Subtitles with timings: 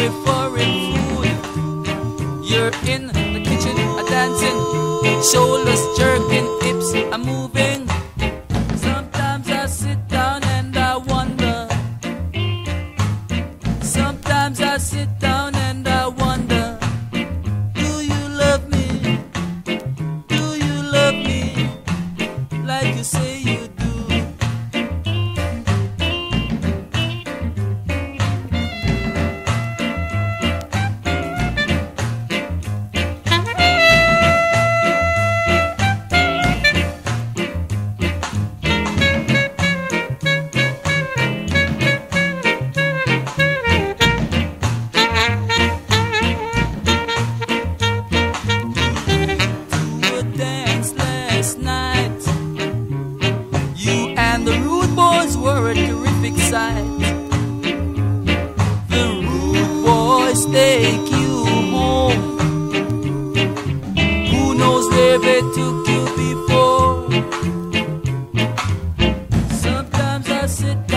[0.00, 1.86] hungry for real food.
[2.44, 4.58] You're in the kitchen, a dancing,
[5.22, 7.88] shoulders jerking, hips are moving.
[8.76, 11.68] Sometimes I sit down and I wonder.
[13.82, 15.54] Sometimes I sit down
[56.20, 56.84] traffic side.
[58.88, 62.38] The rude boys take you home.
[64.28, 67.10] Who knows where they took you before?
[69.62, 70.89] Sometimes I sit.